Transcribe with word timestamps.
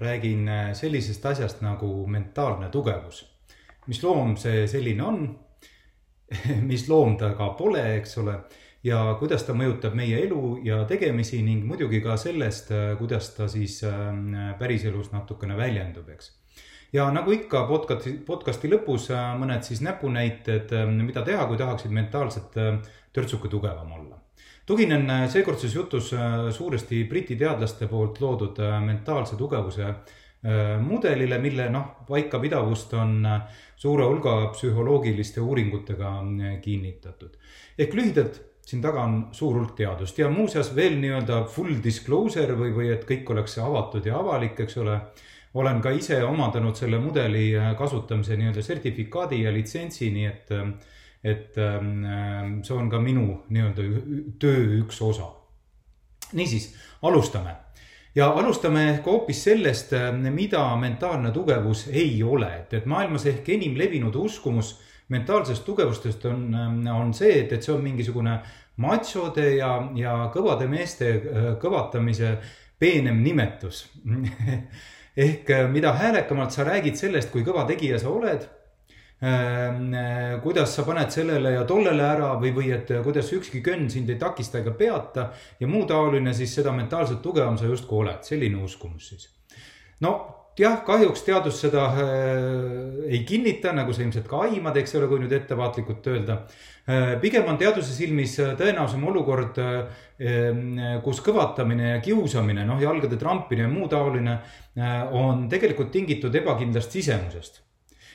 räägin 0.00 0.48
äh, 0.48 0.72
sellisest 0.74 1.26
asjast 1.26 1.60
nagu 1.62 2.06
mentaalne 2.06 2.70
tugevus. 2.70 3.24
mis 3.86 4.02
loom 4.02 4.36
see 4.36 4.66
selline 4.68 5.02
on? 5.02 5.38
mis 6.70 6.88
loom 6.88 7.16
ta 7.16 7.32
ka 7.34 7.48
pole, 7.56 7.82
eks 7.96 8.18
ole, 8.20 8.34
ja 8.84 9.00
kuidas 9.18 9.46
ta 9.46 9.54
mõjutab 9.56 9.94
meie 9.96 10.18
elu 10.26 10.58
ja 10.64 10.82
tegemisi 10.84 11.40
ning 11.42 11.64
muidugi 11.64 12.02
ka 12.04 12.16
sellest, 12.20 12.70
äh, 12.72 12.92
kuidas 12.98 13.32
ta 13.36 13.48
siis 13.48 13.80
ähm, 13.88 14.34
päriselus 14.58 15.12
natukene 15.12 15.56
väljendub, 15.56 16.08
eks 16.12 16.34
ja 16.92 17.08
nagu 17.12 17.32
ikka 17.32 17.64
podcast'i, 17.68 18.18
podcast'i 18.26 18.70
lõpus 18.72 19.10
äh, 19.12 19.32
mõned 19.40 19.64
siis 19.64 19.80
näpunäited, 19.84 20.72
mida 21.00 21.24
teha, 21.24 21.48
kui 21.48 21.60
tahaksid 21.60 21.92
mentaalselt 21.92 22.56
törtsuke 23.12 23.48
tugevam 23.48 23.92
olla 24.00 24.27
tuginen 24.68 25.10
äh, 25.10 25.26
seekordses 25.30 25.74
jutus 25.74 26.12
äh, 26.12 26.50
suuresti 26.52 27.04
Briti 27.08 27.36
teadlaste 27.40 27.88
poolt 27.88 28.20
loodud 28.20 28.58
äh, 28.60 28.80
mentaalse 28.84 29.36
tugevuse 29.36 29.94
mudelile, 30.78 31.34
mille 31.42 31.64
noh, 31.74 31.86
paikapidavust 32.06 32.92
on 32.94 33.24
suure 33.74 34.04
hulga 34.06 34.34
psühholoogiliste 34.52 35.42
uuringutega 35.42 36.12
kinnitatud. 36.62 37.32
ehk 37.74 37.96
lühidalt, 37.98 38.38
siin 38.62 38.84
taga 38.84 39.02
on 39.02 39.16
suur 39.34 39.56
hulk 39.58 39.72
teadust 39.80 40.20
ja 40.22 40.28
muuseas 40.30 40.70
veel 40.76 40.94
nii-öelda 41.02 41.40
full 41.50 41.82
disclosure 41.82 42.54
või, 42.54 42.70
või 42.76 42.92
et 42.94 43.02
kõik 43.08 43.32
oleks 43.34 43.58
avatud 43.64 44.06
ja 44.06 44.20
avalik, 44.20 44.60
eks 44.62 44.78
ole. 44.78 45.00
olen 45.54 45.82
ka 45.82 45.90
ise 45.90 46.22
omandanud 46.22 46.78
selle 46.78 47.02
mudeli 47.02 47.48
kasutamise 47.78 48.38
nii-öelda 48.38 48.62
sertifikaadi 48.62 49.42
ja 49.42 49.52
litsentsi, 49.52 50.12
nii 50.14 50.30
et 50.30 50.54
et 51.30 51.58
ähm, 51.62 52.60
see 52.64 52.76
on 52.76 52.90
ka 52.90 53.00
minu 53.02 53.44
nii-öelda 53.48 53.86
töö 54.40 54.80
üks 54.82 55.00
osa. 55.02 55.30
niisiis, 56.32 56.74
alustame. 57.02 57.54
Ja 58.14 58.32
alustame 58.34 58.88
ehk 58.90 59.06
hoopis 59.06 59.44
sellest, 59.44 59.92
ähm, 59.92 60.26
mida 60.34 60.64
mentaalne 60.76 61.30
tugevus 61.32 61.86
ei 61.92 62.22
ole, 62.22 62.50
et, 62.62 62.74
et 62.74 62.86
maailmas 62.86 63.26
ehk 63.26 63.48
enim 63.54 63.76
levinud 63.78 64.14
uskumus 64.14 64.76
mentaalsest 65.08 65.64
tugevustest 65.64 66.24
on, 66.24 66.54
ähm, 66.54 66.86
on 66.86 67.14
see, 67.14 67.40
et, 67.40 67.52
et 67.52 67.64
see 67.64 67.74
on 67.74 67.82
mingisugune 67.84 68.38
machode 68.82 69.46
ja, 69.56 69.72
ja 69.96 70.14
kõvade 70.34 70.68
meeste 70.70 71.10
äh, 71.14 71.48
kõvatamise 71.62 72.36
peenem 72.78 73.22
nimetus. 73.24 73.86
Ehk 75.28 75.50
äh, 75.50 75.64
mida 75.70 75.94
häälekamalt 75.98 76.54
sa 76.54 76.66
räägid 76.68 76.98
sellest, 77.00 77.32
kui 77.32 77.46
kõva 77.46 77.64
tegija 77.68 77.98
sa 77.98 78.12
oled 78.12 78.44
kuidas 80.42 80.76
sa 80.76 80.84
paned 80.86 81.10
sellele 81.10 81.56
ja 81.56 81.64
tollele 81.66 82.04
ära 82.06 82.30
või, 82.38 82.52
või 82.54 82.70
et 82.74 82.92
eh, 82.94 83.02
kuidas 83.02 83.32
ükski 83.34 83.60
könn 83.66 83.90
sind 83.90 84.10
ei 84.10 84.18
takista 84.18 84.60
ega 84.60 84.70
peata 84.78 85.32
ja 85.58 85.66
muu 85.66 85.82
taoline, 85.90 86.34
siis 86.34 86.54
seda 86.54 86.70
mentaalselt 86.72 87.22
tugevam 87.22 87.58
sa 87.58 87.66
justkui 87.66 88.04
oled, 88.04 88.22
selline 88.22 88.62
uskumus 88.62 89.10
siis. 89.10 89.26
no 90.06 90.14
jah, 90.58 90.78
kahjuks 90.86 91.26
teadus 91.26 91.58
seda 91.64 91.88
äh, 91.98 93.10
ei 93.10 93.24
kinnita, 93.26 93.74
nagu 93.74 93.90
sa 93.90 94.06
ilmselt 94.06 94.30
ka 94.30 94.44
aimad, 94.46 94.78
eks 94.78 94.94
ole, 95.00 95.10
kui 95.10 95.26
nüüd 95.26 95.34
ettevaatlikult 95.34 96.06
öelda 96.14 96.40
äh,. 96.86 97.18
pigem 97.18 97.50
on 97.50 97.58
teaduse 97.58 97.90
silmis 97.98 98.38
tõenäosem 98.38 99.02
olukord 99.02 99.58
äh,, 99.58 100.02
kus 101.02 101.26
kõvatamine 101.26 101.96
ja 101.96 102.02
kiusamine, 102.06 102.62
noh, 102.70 102.78
jalgade 102.78 103.18
trampimine 103.18 103.66
ja 103.66 103.74
muu 103.74 103.90
taoline 103.90 104.38
on 105.10 105.48
tegelikult 105.50 105.90
tingitud 105.90 106.34
ebakindlast 106.38 106.94
sisemusest 106.94 107.64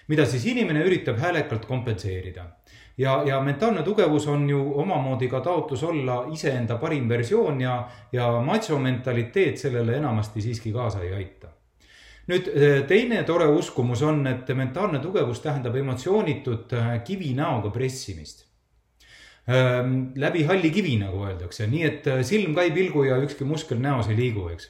mida 0.08 0.26
siis 0.26 0.46
inimene 0.46 0.84
üritab 0.84 1.18
häälekalt 1.20 1.66
kompenseerida. 1.66 2.46
ja, 2.98 3.24
ja 3.26 3.42
mentaalne 3.42 3.84
tugevus 3.84 4.28
on 4.28 4.50
ju 4.50 4.74
omamoodi 4.82 5.28
ka 5.28 5.40
taotlus 5.42 5.84
olla 5.84 6.26
iseenda 6.32 6.78
parim 6.78 7.10
versioon 7.10 7.62
ja, 7.62 7.90
ja 8.12 8.42
macho 8.42 8.80
mentaliteet 8.80 9.58
sellele 9.58 9.98
enamasti 9.98 10.42
siiski 10.42 10.72
kaasa 10.72 11.02
ei 11.02 11.14
aita 11.14 11.48
nüüd 12.28 12.48
teine 12.88 13.24
tore 13.28 13.48
uskumus 13.52 14.02
on, 14.02 14.28
et 14.28 14.48
mentaalne 14.56 15.00
tugevus 15.04 15.42
tähendab 15.44 15.76
emotsioonitut 15.76 16.74
eh, 16.74 16.94
kivinäoga 17.04 17.72
pressimist 17.74 18.46
ehm, 19.48 20.14
läbi 20.16 20.46
halli 20.48 20.72
kivi, 20.72 20.96
nagu 21.02 21.26
öeldakse, 21.26 21.68
nii 21.68 21.84
et 21.90 22.08
eh, 22.08 22.24
silm 22.24 22.56
ka 22.56 22.64
ei 22.64 22.72
pilgu 22.72 23.04
ja 23.10 23.20
ükski 23.26 23.48
muskel 23.48 23.82
näos 23.84 24.08
ei 24.12 24.20
liigu, 24.20 24.48
eks. 24.54 24.70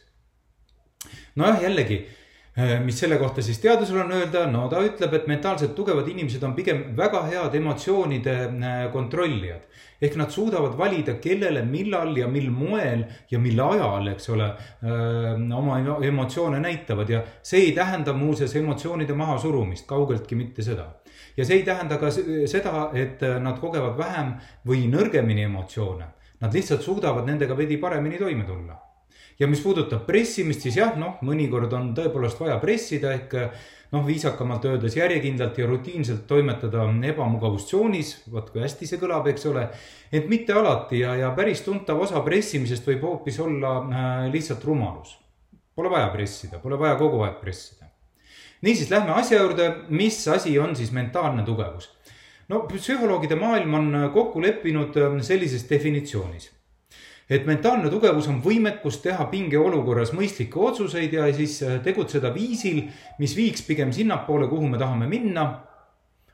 nojah, 1.36 1.62
jällegi 1.68 2.04
Äh, 2.04 2.23
mis 2.56 3.00
selle 3.00 3.18
kohta 3.18 3.42
siis 3.42 3.58
teadusel 3.60 3.98
on 4.04 4.12
öelda, 4.14 4.44
no 4.52 4.68
ta 4.70 4.82
ütleb, 4.86 5.16
et 5.18 5.26
mentaalselt 5.30 5.74
tugevad 5.74 6.06
inimesed 6.12 6.44
on 6.46 6.54
pigem 6.54 6.84
väga 6.98 7.24
head 7.26 7.56
emotsioonide 7.58 8.36
äh, 8.46 8.84
kontrollijad. 8.94 9.66
ehk 10.04 10.18
nad 10.20 10.30
suudavad 10.30 10.76
valida, 10.78 11.14
kellele, 11.24 11.62
millal 11.66 12.18
ja 12.18 12.28
mil 12.28 12.50
moel 12.52 13.06
ja 13.32 13.40
mil 13.40 13.60
ajal, 13.60 14.08
eks 14.12 14.30
ole, 14.30 14.52
äh, 14.84 15.58
oma 15.58 15.80
emotsioone 16.04 16.60
näitavad 16.60 17.10
ja 17.10 17.24
see 17.42 17.70
ei 17.70 17.72
tähenda 17.72 18.14
muuseas 18.14 18.56
emotsioonide 18.56 19.14
mahasurumist, 19.14 19.88
kaugeltki 19.88 20.36
mitte 20.36 20.62
seda. 20.62 20.88
ja 21.38 21.46
see 21.46 21.58
ei 21.58 21.64
tähenda 21.64 21.98
ka 21.98 22.12
seda, 22.12 22.90
et 22.94 23.22
nad 23.42 23.58
kogevad 23.60 23.98
vähem 23.98 24.34
või 24.68 24.86
nõrgemini 24.92 25.50
emotsioone. 25.50 26.06
Nad 26.42 26.54
lihtsalt 26.54 26.82
suudavad 26.82 27.26
nendega 27.26 27.58
veidi 27.58 27.78
paremini 27.78 28.18
toime 28.20 28.44
tulla 28.44 28.93
ja 29.40 29.48
mis 29.50 29.62
puudutab 29.64 30.06
pressimist, 30.08 30.66
siis 30.66 30.78
jah, 30.78 30.94
noh, 31.00 31.18
mõnikord 31.26 31.74
on 31.74 31.92
tõepoolest 31.98 32.40
vaja 32.42 32.58
pressida 32.62 33.14
ehk 33.18 33.36
noh, 33.94 34.06
viisakamalt 34.06 34.66
öeldes 34.66 34.96
järjekindlalt 34.98 35.58
ja 35.62 35.68
rutiinselt 35.70 36.26
toimetada 36.30 36.86
ebamugavustsoonis, 37.10 38.14
vot 38.34 38.50
kui 38.54 38.64
hästi 38.64 38.90
see 38.90 39.02
kõlab, 39.02 39.28
eks 39.30 39.46
ole. 39.50 39.68
ent 40.12 40.30
mitte 40.30 40.54
alati 40.58 41.04
ja, 41.04 41.16
ja 41.20 41.32
päris 41.38 41.62
tuntav 41.66 42.02
osa 42.02 42.22
pressimisest 42.26 42.88
võib 42.90 43.06
hoopis 43.10 43.40
olla 43.40 43.76
äh, 43.82 44.32
lihtsalt 44.34 44.66
rumalus. 44.66 45.18
Pole 45.76 45.90
vaja 45.90 46.10
pressida, 46.14 46.60
pole 46.62 46.78
vaja 46.78 46.96
kogu 46.98 47.24
aeg 47.26 47.40
pressida. 47.42 47.90
niisiis, 48.62 48.90
lähme 48.90 49.14
asja 49.18 49.42
juurde, 49.42 49.70
mis 49.90 50.28
asi 50.28 50.58
on 50.60 50.76
siis 50.76 50.92
mentaalne 50.92 51.46
tugevus? 51.46 51.92
no 52.50 52.66
psühholoogide 52.68 53.36
maailm 53.40 53.74
on 53.74 53.96
kokku 54.14 54.42
leppinud 54.42 54.98
äh, 54.98 55.22
sellises 55.22 55.70
definitsioonis 55.70 56.52
et 57.30 57.46
mentaalne 57.48 57.90
tugevus 57.92 58.28
on 58.32 58.40
võimekus 58.44 59.00
teha 59.04 59.26
pingeolukorras 59.32 60.14
mõistlikke 60.16 60.60
otsuseid 60.60 61.14
ja 61.16 61.28
siis 61.36 61.60
äh, 61.64 61.78
tegutseda 61.84 62.34
viisil, 62.36 62.84
mis 63.20 63.36
viiks 63.38 63.64
pigem 63.68 63.94
sinnapoole, 63.96 64.50
kuhu 64.52 64.68
me 64.68 64.82
tahame 64.82 65.08
minna. 65.08 65.46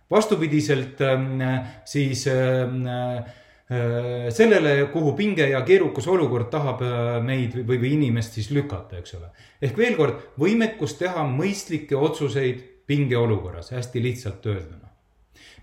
vastupidiselt 0.10 1.02
ähm, 1.02 1.42
siis 1.86 2.28
ähm, 2.28 2.88
äh, 2.88 4.30
sellele, 4.30 4.88
kuhu 4.90 5.14
pinge 5.14 5.50
ja 5.50 5.62
keerukas 5.62 6.08
olukord 6.08 6.50
tahab 6.50 6.82
äh, 6.82 7.22
meid 7.22 7.54
või, 7.54 7.78
või 7.78 7.94
inimest 7.94 8.34
siis 8.34 8.50
lükata, 8.52 8.98
eks 8.98 9.14
ole. 9.14 9.30
ehk 9.62 9.78
veel 9.78 9.96
kord, 9.96 10.34
võimekus 10.40 10.98
teha 10.98 11.24
mõistlikke 11.24 11.96
otsuseid 11.96 12.64
pingeolukorras, 12.90 13.70
hästi 13.72 14.02
lihtsalt 14.02 14.46
öelduna. 14.46 14.90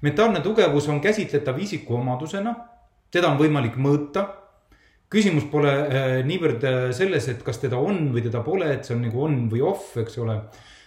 mentaalne 0.03 0.41
tugevus 0.41 0.89
on 0.89 1.01
käsitletav 1.01 1.59
isikuomadusena, 1.59 2.55
teda 3.11 3.29
on 3.29 3.39
võimalik 3.39 3.75
mõõta 3.77 4.46
küsimus 5.13 5.47
pole 5.51 5.73
äh, 5.73 6.07
niivõrd 6.27 6.65
äh, 6.67 6.79
selles, 6.97 7.29
et 7.31 7.43
kas 7.47 7.61
teda 7.63 7.79
on 7.79 8.11
või 8.15 8.25
teda 8.25 8.43
pole, 8.47 8.69
et 8.75 8.87
see 8.87 8.97
on 8.97 9.05
nagu 9.07 9.23
on 9.27 9.45
või 9.53 9.63
off, 9.67 9.93
eks 10.03 10.19
ole. 10.23 10.41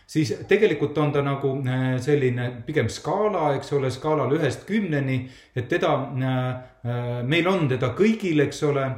siis 0.09 0.33
tegelikult 0.49 0.97
on 0.97 1.11
ta 1.13 1.21
nagu 1.23 1.53
äh, 1.63 1.95
selline 2.01 2.49
pigem 2.65 2.89
skaala, 2.89 3.53
eks 3.55 3.71
ole, 3.77 3.91
skaalal 3.91 4.33
ühest 4.35 4.65
kümneni, 4.67 5.21
et 5.55 5.69
teda, 5.69 5.93
meil 7.23 7.47
on 7.47 7.67
teda 7.69 7.93
kõigil, 7.95 8.41
eks 8.47 8.63
ole. 8.63 8.89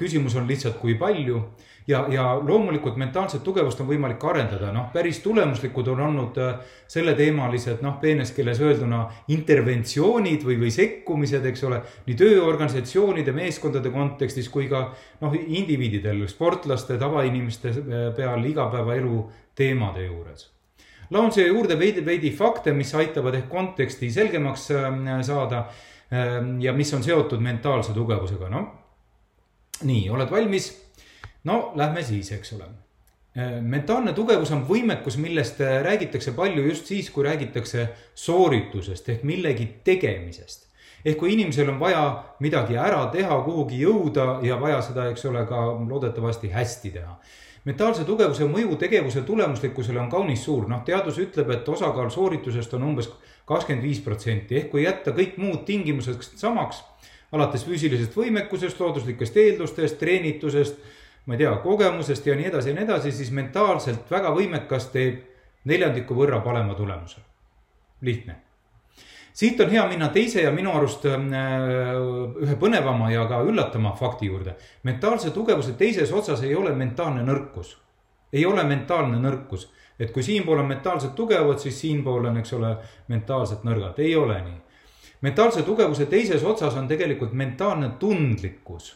küsimus 0.00 0.34
on 0.40 0.46
lihtsalt, 0.48 0.78
kui 0.80 0.94
palju 0.96 1.40
ja, 1.86 2.06
ja 2.08 2.40
loomulikult 2.42 2.96
mentaalset 2.96 3.42
tugevust 3.44 3.80
on 3.80 3.88
võimalik 3.88 4.22
arendada, 4.24 4.70
noh, 4.72 4.88
päris 4.92 5.20
tulemuslikud 5.24 5.88
on 5.92 6.00
olnud 6.06 6.38
äh, 6.40 6.54
selleteemalised, 6.88 7.82
noh, 7.84 7.98
peenes 8.00 8.32
keeles 8.36 8.60
öelduna 8.64 9.04
interventsioonid 9.34 10.46
või, 10.46 10.58
või 10.64 10.72
sekkumised, 10.74 11.44
eks 11.50 11.64
ole. 11.68 11.82
nii 12.06 12.16
tööorganisatsioonide, 12.20 13.34
meeskondade 13.36 13.92
kontekstis 13.92 14.48
kui 14.52 14.68
ka 14.70 14.86
noh, 15.20 15.36
indiviididel, 15.44 16.24
sportlaste, 16.30 16.98
tavainimeste 17.00 17.74
äh, 17.74 18.06
peal 18.16 18.44
igapäevaelu 18.52 19.24
teemade 19.54 20.08
juures 20.08 20.50
laon 21.12 21.28
siia 21.32 21.50
juurde 21.50 21.76
veidi, 21.78 22.00
veidi 22.04 22.30
fakte, 22.32 22.72
mis 22.72 22.94
aitavad 22.96 23.34
ehk 23.36 23.50
konteksti 23.52 24.08
selgemaks 24.10 24.70
äh, 24.72 25.20
saada. 25.22 25.66
ja 26.60 26.72
mis 26.72 26.92
on 26.94 27.02
seotud 27.02 27.40
mentaalse 27.42 27.92
tugevusega, 27.92 28.46
noh. 28.52 28.66
nii, 29.82 30.10
oled 30.12 30.30
valmis? 30.30 30.83
No 31.44 31.72
lähme 31.74 32.02
siis, 32.02 32.32
eks 32.32 32.52
ole. 32.52 32.68
mentaalne 33.60 34.12
tugevus 34.14 34.52
on 34.54 34.62
võimekus, 34.68 35.16
millest 35.18 35.58
räägitakse 35.60 36.32
palju 36.32 36.62
just 36.68 36.86
siis, 36.86 37.10
kui 37.10 37.24
räägitakse 37.26 37.88
sooritusest 38.14 39.08
ehk 39.08 39.22
millegi 39.22 39.66
tegemisest. 39.84 40.68
ehk 41.04 41.18
kui 41.18 41.32
inimesel 41.32 41.68
on 41.68 41.80
vaja 41.80 42.04
midagi 42.40 42.76
ära 42.76 43.06
teha, 43.12 43.40
kuhugi 43.44 43.80
jõuda 43.82 44.38
ja 44.42 44.60
vaja 44.60 44.82
seda, 44.82 45.08
eks 45.10 45.24
ole, 45.24 45.46
ka 45.46 45.66
loodetavasti 45.88 46.50
hästi 46.50 46.90
teha 46.90 47.18
mentaalse 47.64 48.04
tugevuse 48.04 48.46
mõju 48.48 48.76
tegevuse 48.80 49.22
tulemuslikkusele 49.24 50.00
on 50.00 50.10
kaunis 50.12 50.42
suur, 50.44 50.66
noh, 50.68 50.82
teadus 50.84 51.18
ütleb, 51.22 51.50
et 51.54 51.68
osakaal 51.68 52.10
sooritusest 52.12 52.74
on 52.76 52.90
umbes 52.90 53.08
kakskümmend 53.48 53.84
viis 53.84 54.00
protsenti, 54.04 54.58
ehk 54.60 54.70
kui 54.72 54.84
jätta 54.84 55.14
kõik 55.16 55.38
muud 55.40 55.64
tingimused 55.68 56.20
samaks, 56.40 56.82
alates 57.32 57.64
füüsilisest 57.66 58.16
võimekusest, 58.16 58.80
looduslikest 58.80 59.36
eeldustest, 59.40 59.98
treenitusest, 60.00 60.78
ma 61.26 61.34
ei 61.34 61.38
tea, 61.38 61.56
kogemusest 61.64 62.26
ja 62.26 62.36
nii 62.36 62.50
edasi 62.52 62.72
ja 62.72 62.78
nii 62.78 62.84
edasi, 62.84 63.12
siis 63.12 63.30
mentaalselt 63.32 64.10
väga 64.10 64.32
võimekas 64.36 64.90
teeb 64.92 65.22
neljandiku 65.64 66.14
võrra 66.14 66.40
parema 66.44 66.74
tulemuse. 66.74 67.20
lihtne 68.00 68.44
siit 69.34 69.60
on 69.60 69.70
hea 69.70 69.86
minna 69.88 70.08
teise 70.08 70.42
ja 70.42 70.50
minu 70.54 70.72
arust 70.78 71.06
äh, 71.10 71.22
ühe 72.46 72.56
põnevama 72.60 73.10
ja 73.12 73.26
ka 73.30 73.40
üllatama 73.42 73.94
fakti 73.98 74.26
juurde. 74.26 74.54
mentaalse 74.82 75.30
tugevuse 75.30 75.72
teises 75.72 76.12
otsas 76.12 76.42
ei 76.42 76.54
ole 76.54 76.72
mentaalne 76.72 77.22
nõrkus. 77.22 77.76
ei 78.32 78.46
ole 78.46 78.64
mentaalne 78.64 79.18
nõrkus, 79.18 79.68
et 79.98 80.10
kui 80.10 80.22
siinpool 80.22 80.58
on 80.58 80.66
mentaalselt 80.66 81.14
tugevad, 81.14 81.58
siis 81.58 81.80
siinpool 81.80 82.24
on, 82.24 82.36
eks 82.36 82.52
ole, 82.52 82.76
mentaalselt 83.08 83.64
nõrgad, 83.64 83.98
ei 83.98 84.16
ole 84.16 84.40
nii. 84.42 84.60
mentaalse 85.20 85.62
tugevuse 85.62 86.06
teises 86.06 86.42
otsas 86.42 86.76
on 86.76 86.88
tegelikult 86.88 87.32
mentaalne 87.32 87.90
tundlikkus 87.98 88.94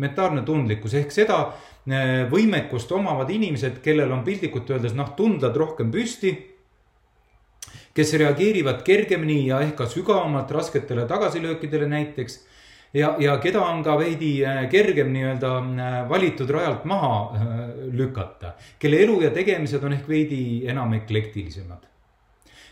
mentaalne 0.00 0.42
tundlikkus 0.46 0.94
ehk 0.96 1.12
seda 1.12 1.38
äh, 1.42 2.24
võimekust 2.30 2.92
omavad 2.96 3.30
inimesed, 3.30 3.82
kellel 3.84 4.12
on 4.12 4.24
piltlikult 4.24 4.70
öeldes 4.72 4.96
noh, 4.96 5.12
tundlad 5.18 5.56
rohkem 5.56 5.92
püsti 5.92 6.32
kes 7.92 8.14
reageerivad 8.20 8.80
kergemini 8.86 9.42
ja 9.50 9.60
ehk 9.64 9.76
ka 9.82 9.86
sügavamalt 9.90 10.50
rasketele 10.50 11.04
tagasilöökidele 11.08 11.88
näiteks. 11.90 12.40
ja, 12.94 13.16
ja 13.18 13.36
keda 13.38 13.60
on 13.60 13.82
ka 13.84 13.98
veidi 13.98 14.32
äh, 14.44 14.64
kergem 14.70 15.12
nii-öelda 15.12 15.52
äh, 15.60 16.08
valitud 16.08 16.50
rajalt 16.50 16.84
maha 16.84 17.14
lükata, 17.92 18.54
kelle 18.78 19.00
elu 19.04 19.20
ja 19.22 19.30
tegemised 19.30 19.84
on 19.84 19.92
ehk 19.92 20.08
veidi 20.08 20.68
enam 20.68 20.92
eklektilisemad. 20.96 21.88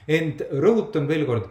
ent 0.08 0.42
rõhutan 0.52 1.08
veel 1.08 1.26
kord, 1.26 1.50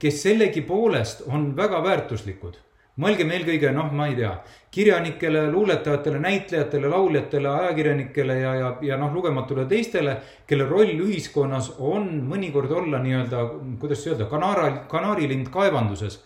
kes 0.00 0.22
sellegipoolest 0.22 1.26
on 1.28 1.52
väga 1.56 1.82
väärtuslikud 1.84 2.56
mõelgem 3.00 3.30
eelkõige, 3.34 3.72
noh, 3.74 3.90
ma 3.92 4.06
ei 4.10 4.16
tea, 4.18 4.32
kirjanikele, 4.74 5.44
luuletajatele, 5.50 6.18
näitlejatele, 6.22 6.88
lauljatele, 6.90 7.48
ajakirjanikele 7.50 8.36
ja, 8.40 8.54
ja, 8.58 8.68
ja 8.82 8.98
noh, 8.98 9.12
lugematule 9.14 9.66
teistele, 9.70 10.16
kelle 10.46 10.66
roll 10.68 10.94
ühiskonnas 11.06 11.72
on 11.78 12.08
mõnikord 12.30 12.72
olla 12.74 13.00
nii-öelda, 13.02 13.42
kuidas 13.82 14.04
öelda, 14.06 14.28
kanaara, 14.30 14.70
kanaarilind 14.90 15.50
kaevanduses 15.54 16.20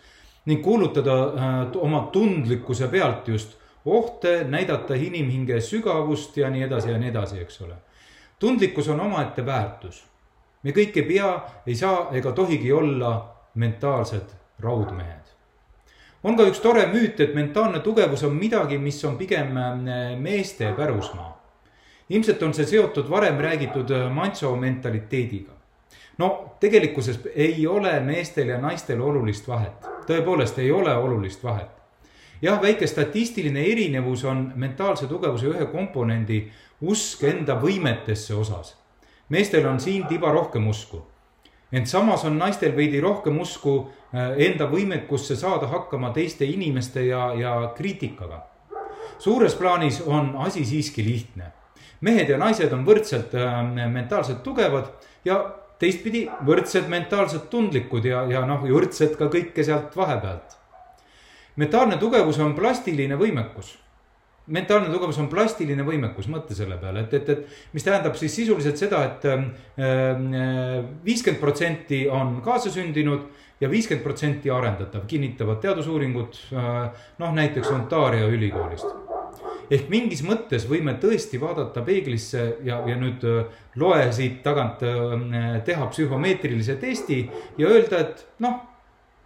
ning 0.49 0.63
kuulutada 0.65 1.17
äh, 1.29 1.57
oma 1.77 2.07
tundlikkuse 2.13 2.89
pealt 2.89 3.29
just 3.29 3.57
ohte, 3.89 4.45
näidata 4.49 4.97
inimhinge 4.97 5.61
sügavust 5.65 6.37
ja 6.37 6.51
nii 6.53 6.67
edasi 6.69 6.93
ja 6.93 6.99
nii 7.01 7.13
edasi, 7.13 7.41
eks 7.45 7.63
ole. 7.65 7.77
tundlikkus 8.39 8.89
on 8.89 9.01
omaette 9.01 9.47
väärtus. 9.47 10.05
me 10.63 10.73
kõik 10.73 10.97
ei 10.97 11.09
pea, 11.09 11.33
ei 11.67 11.77
saa 11.77 12.09
ega 12.13 12.33
tohigi 12.33 12.73
olla 12.73 13.13
mentaalsed 13.55 14.37
raudmehed 14.61 15.28
on 16.23 16.37
ka 16.37 16.47
üks 16.49 16.61
tore 16.63 16.87
müüt, 16.91 17.21
et 17.21 17.35
mentaalne 17.35 17.81
tugevus 17.85 18.25
on 18.27 18.35
midagi, 18.37 18.79
mis 18.79 18.99
on 19.05 19.17
pigem 19.19 19.57
äh, 19.57 20.17
meeste 20.19 20.73
pärusmaa. 20.77 21.37
ilmselt 22.09 22.43
on 22.43 22.55
see 22.55 22.65
seotud 22.67 23.11
varem 23.11 23.39
räägitud 23.39 23.91
äh, 23.91 24.11
manso 24.13 24.57
mentaliteediga. 24.57 25.53
no 26.19 26.57
tegelikkuses 26.61 27.21
ei 27.35 27.67
ole 27.67 28.01
meestel 28.01 28.49
ja 28.49 28.59
naistel 28.59 29.01
olulist 29.01 29.49
vahet, 29.49 29.87
tõepoolest 30.07 30.59
ei 30.59 30.71
ole 30.73 30.95
olulist 30.95 31.45
vahet. 31.45 31.71
jah, 32.43 32.63
väike 32.63 32.87
statistiline 32.87 33.63
erinevus 33.73 34.25
on 34.25 34.53
mentaalse 34.57 35.07
tugevuse 35.07 35.47
ühe 35.47 35.67
komponendi 35.67 36.49
usk 36.81 37.23
enda 37.23 37.61
võimetesse 37.63 38.35
osas. 38.35 38.77
meestel 39.29 39.67
on 39.67 39.81
siin 39.81 40.07
tiba 40.07 40.33
rohkem 40.33 40.67
usku 40.67 41.07
ent 41.73 41.89
samas 41.89 42.25
on 42.25 42.39
naistel 42.39 42.77
veidi 42.77 43.01
rohkem 43.01 43.41
usku 43.41 43.75
äh, 44.15 44.33
enda 44.49 44.69
võimekusse 44.71 45.37
saada 45.37 45.69
hakkama 45.69 46.11
teiste 46.17 46.49
inimeste 46.49 47.07
ja, 47.07 47.33
ja 47.35 47.55
kriitikaga. 47.77 48.43
suures 49.19 49.55
plaanis 49.55 50.03
on 50.07 50.37
asi 50.37 50.65
siiski 50.65 51.05
lihtne. 51.05 51.53
mehed 52.01 52.29
ja 52.29 52.39
naised 52.39 52.73
on 52.73 52.87
võrdselt 52.87 53.35
äh, 53.35 53.89
mentaalselt 53.89 54.43
tugevad 54.43 54.87
ja 55.25 55.43
teistpidi 55.79 56.29
võrdselt 56.47 56.89
mentaalselt 56.89 57.51
tundlikud 57.51 58.05
ja, 58.05 58.23
ja 58.31 58.47
noh, 58.47 58.63
võrdselt 58.63 59.17
ka 59.17 59.29
kõike 59.29 59.65
sealt 59.65 59.97
vahepealt. 59.97 60.57
mentaalne 61.57 61.97
tugevus 61.97 62.39
on 62.39 62.55
plastiline 62.55 63.17
võimekus 63.17 63.77
mentaalne 64.49 64.93
tugevus 64.93 65.19
on 65.21 65.29
plastiline 65.33 65.85
võimekus, 65.87 66.29
mõtle 66.33 66.57
selle 66.57 66.79
peale, 66.81 67.05
et, 67.07 67.15
et, 67.19 67.29
et 67.35 67.75
mis 67.77 67.85
tähendab 67.85 68.17
siis 68.19 68.35
sisuliselt 68.41 68.81
seda 68.81 69.03
et, 69.07 69.27
et 69.29 69.33
ähm, 69.33 70.31
äh, 70.35 70.79
viiskümmend 71.05 71.41
protsenti 71.43 72.05
on 72.13 72.39
kaasasündinud 72.45 73.27
ja 73.61 73.71
viiskümmend 73.71 74.05
protsenti 74.05 74.53
arendatav, 74.55 75.05
kinnitavad 75.11 75.61
teadusuuringud 75.65 76.41
äh, 76.53 77.05
noh, 77.19 77.37
näiteks 77.37 77.71
Ontario 77.75 78.31
ülikoolist. 78.33 78.89
ehk 79.71 79.91
mingis 79.93 80.23
mõttes 80.25 80.65
võime 80.69 80.95
tõesti 81.01 81.41
vaadata 81.41 81.83
peeglisse 81.85 82.45
ja, 82.65 82.81
ja 82.89 82.97
nüüd 82.97 83.25
äh, 83.29 83.61
loe 83.77 84.09
siit 84.17 84.41
tagant 84.43 84.81
teha 85.65 85.93
psühhomeetrilise 85.93 86.79
testi 86.81 87.21
ja 87.59 87.69
öelda, 87.69 88.01
et 88.01 88.27
noh 88.45 88.65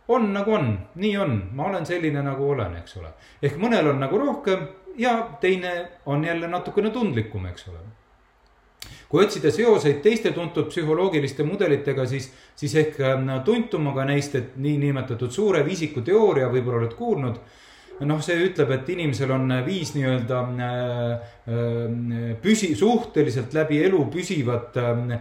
on 0.08 0.32
nagu 0.32 0.54
on, 0.54 0.78
nii 0.94 1.16
on, 1.16 1.36
ma 1.54 1.68
olen 1.70 1.86
selline 1.86 2.22
nagu 2.22 2.50
olen, 2.50 2.74
eks 2.82 2.96
ole. 3.00 3.12
ehk 3.42 3.58
mõnel 3.60 3.92
on 3.92 4.00
nagu 4.02 4.18
rohkem 4.18 4.66
ja 4.98 5.16
teine 5.40 5.88
on 6.06 6.24
jälle 6.24 6.48
natukene 6.48 6.90
tundlikum, 6.90 7.46
eks 7.46 7.68
ole. 7.68 7.78
kui 9.08 9.24
otsida 9.24 9.50
seoseid 9.52 10.00
teiste 10.02 10.30
tuntud 10.32 10.70
psühholoogiliste 10.72 11.44
mudelitega, 11.44 12.06
siis, 12.06 12.30
siis 12.56 12.74
ehk 12.80 13.00
ähm, 13.00 13.28
tuntum 13.44 13.92
ka 13.94 14.06
neist, 14.08 14.34
et 14.34 14.56
niinimetatud 14.56 15.30
suure 15.30 15.60
viisiku 15.66 16.00
teooria, 16.00 16.48
võib-olla 16.48 16.80
oled 16.80 16.96
kuulnud 16.96 17.42
noh, 18.08 18.20
see 18.24 18.38
ütleb, 18.46 18.70
et 18.74 18.88
inimesel 18.94 19.32
on 19.34 19.52
viis 19.66 19.92
nii-öelda 19.96 20.40
äh, 20.66 21.10
äh, 21.46 22.36
püsi, 22.42 22.72
suhteliselt 22.78 23.54
läbi 23.56 23.82
elu 23.86 24.04
püsivat 24.12 24.78
äh, 24.80 25.18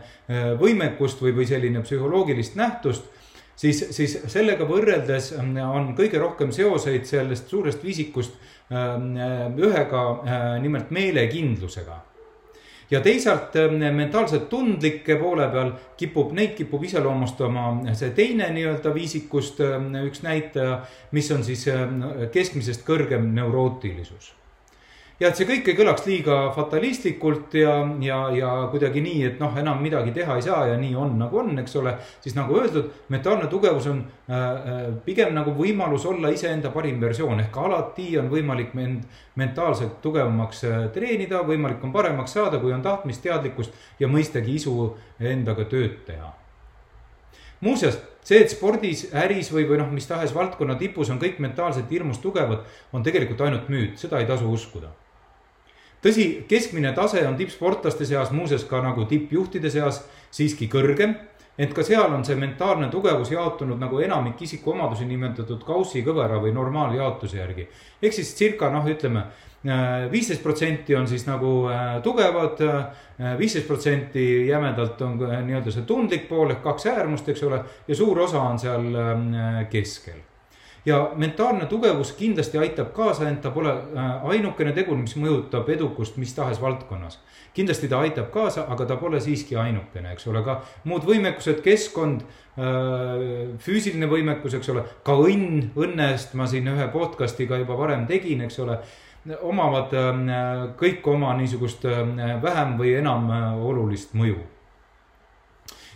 võimekust 0.59 1.21
või, 1.23 1.35
või 1.41 1.49
selline 1.49 1.83
psühholoogilist 1.85 2.57
nähtust 2.59 3.20
siis, 3.61 3.83
siis 3.95 4.17
sellega 4.31 4.65
võrreldes 4.69 5.31
ähm, 5.37 5.57
on 5.65 5.91
kõige 5.97 6.21
rohkem 6.21 6.53
seoseid 6.55 7.05
sellest 7.09 7.51
suurest 7.51 7.83
viisikust 7.83 8.37
ähm, 8.71 9.11
äh, 9.17 9.45
ühega, 9.57 10.05
äh, 10.25 10.47
nimelt 10.63 10.91
meelekindlusega. 10.91 12.01
ja 12.91 12.99
teisalt 13.01 13.55
ähm, 13.55 13.79
mentaalselt 13.95 14.49
tundlike 14.49 15.15
poole 15.15 15.47
peal 15.53 15.71
kipub, 15.97 16.33
neid 16.35 16.57
kipub 16.57 16.83
iseloomustama 16.83 17.93
see 17.93 18.11
teine 18.17 18.49
nii-öelda 18.51 18.93
viisikust 18.93 19.61
üks 20.07 20.25
näitaja, 20.25 20.81
mis 21.11 21.31
on 21.31 21.43
siis 21.43 21.65
keskmisest 22.33 22.85
kõrgem 22.87 23.31
neurootilisus 23.37 24.33
ja 25.21 25.29
et 25.29 25.37
see 25.37 25.45
kõik 25.45 25.67
ei 25.69 25.77
kõlaks 25.77 26.05
liiga 26.07 26.35
fatalistlikult 26.55 27.53
ja, 27.59 27.75
ja, 28.01 28.17
ja 28.33 28.51
kuidagi 28.71 29.03
nii, 29.05 29.19
et 29.27 29.41
noh, 29.41 29.53
enam 29.61 29.81
midagi 29.83 30.13
teha 30.15 30.37
ei 30.39 30.45
saa 30.45 30.63
ja 30.71 30.77
nii 30.81 30.95
on 30.97 31.13
nagu 31.19 31.41
on, 31.43 31.51
eks 31.61 31.75
ole. 31.77 31.93
siis 32.23 32.33
nagu 32.37 32.57
öeldud, 32.57 32.87
mentaalne 33.13 33.49
tugevus 33.51 33.85
on 33.91 34.01
äh, 34.01 34.33
äh, 34.33 34.79
pigem 35.05 35.35
nagu 35.37 35.53
võimalus 35.57 36.07
olla 36.09 36.31
iseenda 36.33 36.71
parim 36.73 36.97
versioon. 37.01 37.43
Ehk 37.43 37.57
alati 37.61 38.07
on 38.17 38.31
võimalik 38.33 38.73
end 38.81 39.05
mentaalselt 39.37 39.99
tugevamaks 40.01 40.63
äh, 40.65 40.77
treenida, 40.95 41.43
võimalik 41.45 41.83
on 41.85 41.93
paremaks 41.93 42.33
saada, 42.39 42.57
kui 42.63 42.73
on 42.73 42.81
tahtmist, 42.81 43.21
teadlikkust 43.21 43.77
ja 44.01 44.09
mõistagi 44.09 44.57
isu 44.57 44.95
endaga 45.19 45.67
tööd 45.69 46.01
teha. 46.09 46.33
Muuseas, 47.61 47.99
see, 48.25 48.41
et 48.41 48.49
spordis, 48.49 49.05
äris 49.13 49.53
või, 49.53 49.67
või 49.69 49.77
noh, 49.83 49.93
mis 49.93 50.09
tahes 50.09 50.33
valdkonna 50.33 50.79
tipus 50.81 51.13
on 51.13 51.21
kõik 51.21 51.37
mentaalselt 51.37 51.93
hirmus 51.93 52.17
tugevad, 52.23 52.65
on 52.89 53.05
tegelikult 53.05 53.45
ainult 53.45 53.69
müüt, 53.69 54.01
seda 54.01 54.17
ei 54.17 54.25
tasu 54.25 54.49
uskuda 54.49 54.89
tõsi, 56.03 56.45
keskmine 56.47 56.93
tase 56.97 57.25
on 57.27 57.37
tippsportlaste 57.39 58.05
seas, 58.05 58.31
muuseas 58.31 58.65
ka 58.69 58.81
nagu 58.81 59.05
tippjuhtide 59.05 59.69
seas 59.69 60.03
siiski 60.31 60.69
kõrgem. 60.71 61.15
ent 61.57 61.73
ka 61.75 61.83
seal 61.83 62.13
on 62.13 62.23
see 62.25 62.35
mentaalne 62.35 62.87
tugevus 62.89 63.31
jaotunud 63.31 63.77
nagu 63.79 63.99
enamik 63.99 64.41
isikuomadusi 64.41 65.05
nimetatud 65.05 65.63
Gaussi 65.67 66.01
kõvera 66.03 66.39
või 66.41 66.53
normaaljaotuse 66.53 67.37
järgi. 67.37 67.67
ehk 68.01 68.13
siis 68.13 68.35
circa 68.35 68.69
noh, 68.69 68.85
ütleme 68.87 69.25
viisteist 70.11 70.43
protsenti 70.43 70.95
on 70.95 71.07
siis 71.07 71.25
nagu 71.27 71.67
äh, 71.69 72.01
tugevad, 72.01 72.61
äh, 72.61 73.37
viisteist 73.37 73.67
protsenti 73.67 74.47
jämedalt 74.47 75.01
on 75.01 75.19
äh, 75.29 75.43
nii-öelda 75.45 75.71
see 75.71 75.85
tundlik 75.85 76.27
pool 76.29 76.49
ehk 76.49 76.63
kaks 76.63 76.89
äärmust, 76.89 77.29
eks 77.29 77.43
ole, 77.43 77.63
ja 77.87 77.95
suur 77.95 78.25
osa 78.25 78.41
on 78.41 78.59
seal 78.59 78.89
keskel 79.69 80.30
ja 80.85 81.11
mentaalne 81.15 81.65
tugevus 81.65 82.11
kindlasti 82.17 82.57
aitab 82.57 82.91
kaasa, 82.93 83.27
ent 83.29 83.41
ta 83.41 83.51
pole 83.51 83.71
äh, 83.71 84.29
ainukene 84.33 84.73
tegur, 84.73 84.97
mis 84.97 85.15
mõjutab 85.19 85.69
edukust 85.69 86.17
mis 86.17 86.33
tahes 86.33 86.61
valdkonnas. 86.61 87.19
kindlasti 87.53 87.87
ta 87.91 87.99
aitab 87.99 88.29
kaasa, 88.31 88.65
aga 88.69 88.85
ta 88.85 88.95
pole 88.95 89.19
siiski 89.19 89.55
ainukene, 89.55 90.13
eks 90.15 90.27
ole, 90.27 90.43
ka 90.43 90.61
muud 90.87 91.03
võimekused, 91.05 91.61
keskkond, 91.65 92.23
äh, 92.57 93.53
füüsiline 93.59 94.09
võimekus, 94.09 94.55
eks 94.57 94.69
ole, 94.73 94.85
ka 95.03 95.17
õnn, 95.19 95.71
õnne 95.75 96.11
eest 96.15 96.33
ma 96.33 96.47
siin 96.47 96.67
ühe 96.71 96.87
podcast'i 96.93 97.47
ka 97.47 97.59
juba 97.61 97.77
varem 97.77 98.07
tegin, 98.07 98.41
eks 98.47 98.59
ole 98.63 98.79
omavad 99.41 99.93
äh, 99.93 100.23
kõik 100.79 101.05
oma 101.07 101.35
niisugust 101.37 101.85
vähem 101.85 102.73
või 102.79 102.95
enam 102.97 103.29
olulist 103.61 104.17
mõju 104.17 104.39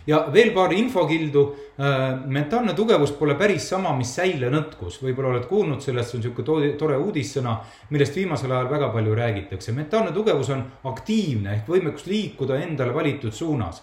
ja 0.06 0.26
veel 0.32 0.52
paar 0.54 0.72
infokildu. 0.72 1.44
Äh, 1.80 2.04
mentaalne 2.26 2.72
tugevus 2.74 3.12
pole 3.18 3.34
päris 3.36 3.68
sama, 3.68 3.92
mis 3.96 4.14
säilenõtkus, 4.16 5.00
võib-olla 5.02 5.34
oled 5.34 5.48
kuulnud 5.50 5.82
sellest, 5.84 6.12
see 6.12 6.20
on 6.20 6.24
sihuke 6.24 6.46
tore 6.78 6.96
uudissõna, 6.96 7.58
millest 7.90 8.16
viimasel 8.16 8.54
ajal 8.54 8.70
väga 8.70 8.88
palju 8.94 9.14
räägitakse. 9.14 9.72
mentaalne 9.72 10.14
tugevus 10.16 10.50
on 10.50 10.64
aktiivne 10.84 11.54
ehk 11.58 11.68
võimekus 11.68 12.06
liikuda 12.06 12.62
endale 12.64 12.94
valitud 12.94 13.32
suunas 13.32 13.82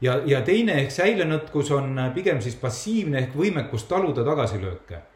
ja, 0.00 0.20
ja 0.26 0.40
teine 0.40 0.80
ehk 0.80 0.90
säilenõtkus 0.90 1.70
on 1.76 1.98
pigem 2.14 2.40
siis 2.40 2.56
passiivne 2.56 3.18
ehk 3.18 3.36
võimekus 3.36 3.84
taluda 3.88 4.24
tagasilööke 4.24 5.09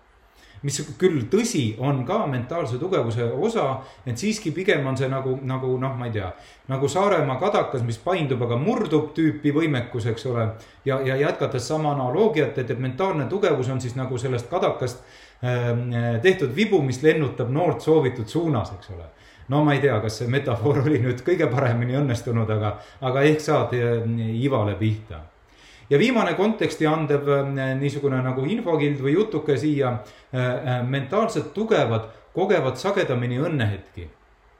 mis 0.65 0.81
küll 0.99 1.27
tõsi, 1.33 1.65
on 1.79 2.03
ka 2.09 2.23
mentaalse 2.31 2.79
tugevuse 2.81 3.27
osa, 3.33 3.67
et 4.07 4.19
siiski 4.21 4.53
pigem 4.57 4.87
on 4.89 4.97
see 4.97 5.09
nagu, 5.13 5.37
nagu 5.45 5.75
noh, 5.81 5.97
ma 5.99 6.09
ei 6.09 6.15
tea, 6.15 6.31
nagu 6.73 6.89
Saaremaa 6.89 7.37
kadakas, 7.43 7.85
mis 7.85 7.99
paindub, 8.01 8.43
aga 8.47 8.57
murdub 8.61 9.11
tüüpi 9.17 9.53
võimekus, 9.55 10.09
eks 10.13 10.27
ole. 10.33 10.47
ja, 10.85 11.01
ja 11.05 11.17
jätkates 11.21 11.69
sama 11.69 11.93
analoogiat, 11.93 12.59
et, 12.59 12.71
et 12.71 12.81
mentaalne 12.81 13.29
tugevus 13.29 13.69
on 13.69 13.81
siis 13.81 13.97
nagu 13.99 14.19
sellest 14.19 14.49
kadakast 14.51 15.05
äh, 15.45 15.75
tehtud 16.23 16.57
vibu, 16.57 16.81
mis 16.83 17.03
lennutab 17.03 17.53
noort 17.53 17.85
soovitud 17.85 18.29
suunas, 18.29 18.73
eks 18.79 18.97
ole 18.97 19.13
no 19.49 19.61
ma 19.65 19.75
ei 19.77 19.81
tea, 19.85 19.99
kas 20.01 20.23
see 20.23 20.31
metafoor 20.33 20.81
oli 20.87 21.03
nüüd 21.05 21.21
kõige 21.27 21.51
paremini 21.53 21.99
õnnestunud, 22.01 22.49
aga, 22.57 22.79
aga 23.05 23.29
ehk 23.29 23.45
saad 23.45 23.77
ivale 23.77 24.73
pihta 24.81 25.21
ja 25.91 25.99
viimane 25.99 26.35
konteksti 26.35 26.87
andev 26.87 27.29
äh, 27.29 27.73
niisugune 27.79 28.21
nagu 28.23 28.45
infokild 28.49 29.01
või 29.05 29.17
jutuke 29.19 29.57
siia. 29.59 29.99
Äh, 30.35 30.45
äh, 30.45 30.85
mentaalselt 30.89 31.53
tugevad 31.55 32.11
kogevad 32.35 32.77
sagedamini 32.77 33.39
õnnehetki. 33.39 34.09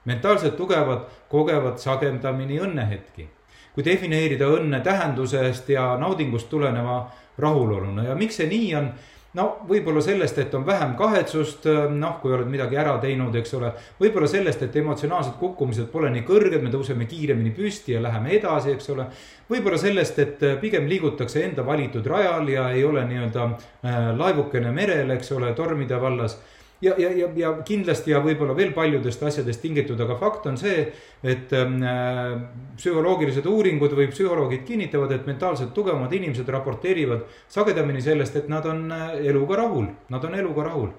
mentaalselt 0.05 0.57
tugevad 0.57 1.07
kogevad 1.29 1.77
sagedamini 1.77 2.59
õnnehetki. 2.59 3.29
kui 3.75 3.83
defineerida 3.83 4.47
õnne 4.47 4.79
tähendusest 4.79 5.69
ja 5.69 5.97
naudingust 5.97 6.49
tuleneva 6.49 7.11
rahuloluna 7.37 8.03
ja 8.03 8.15
miks 8.15 8.37
see 8.39 8.47
nii 8.47 8.75
on 8.75 8.93
no 9.35 9.45
võib-olla 9.67 10.01
sellest, 10.03 10.37
et 10.39 10.53
on 10.55 10.65
vähem 10.67 10.95
kahetsust, 10.99 11.67
noh, 11.91 12.17
kui 12.21 12.33
oled 12.35 12.49
midagi 12.49 12.79
ära 12.79 12.95
teinud, 13.03 13.35
eks 13.35 13.53
ole. 13.57 13.71
võib-olla 13.99 14.29
sellest, 14.31 14.63
et 14.63 14.75
emotsionaalsed 14.81 15.37
kukkumised 15.39 15.89
pole 15.91 16.09
nii 16.13 16.25
kõrged, 16.27 16.63
me 16.63 16.71
tõuseme 16.73 17.07
kiiremini 17.09 17.51
püsti 17.55 17.95
ja 17.95 18.03
läheme 18.03 18.35
edasi, 18.39 18.75
eks 18.75 18.89
ole. 18.95 19.07
võib-olla 19.51 19.79
sellest, 19.81 20.19
et 20.19 20.45
pigem 20.61 20.87
liigutakse 20.91 21.43
enda 21.43 21.65
valitud 21.65 22.07
rajal 22.07 22.49
ja 22.49 22.69
ei 22.71 22.83
ole 22.87 23.05
nii-öelda 23.09 23.47
äh, 23.51 24.11
laevukene 24.17 24.71
merel, 24.71 25.11
eks 25.17 25.31
ole, 25.35 25.53
tormide 25.57 25.99
vallas 26.01 26.39
ja, 26.85 26.93
ja, 26.97 27.09
ja, 27.17 27.29
ja 27.35 27.51
kindlasti 27.65 28.13
ja 28.13 28.19
võib-olla 28.23 28.55
veel 28.57 28.73
paljudest 28.75 29.23
asjadest 29.23 29.61
tingitud, 29.63 29.99
aga 30.01 30.17
fakt 30.19 30.45
on 30.49 30.59
see, 30.59 30.85
et 31.23 31.53
ähm, 31.57 31.79
äh, 31.83 32.35
psühholoogilised 32.77 33.47
uuringud 33.49 33.95
või 33.97 34.07
psühholoogid 34.11 34.65
kinnitavad, 34.67 35.15
et 35.15 35.27
mentaalselt 35.29 35.73
tugevamad 35.75 36.13
inimesed 36.13 36.49
raporteerivad 36.57 37.25
sagedamini 37.51 38.03
sellest, 38.05 38.37
et 38.41 38.51
nad 38.51 38.65
on 38.69 38.85
äh, 38.93 39.17
eluga 39.31 39.59
rahul, 39.63 39.89
nad 40.13 40.29
on 40.29 40.37
eluga 40.37 40.69
rahul. 40.69 40.93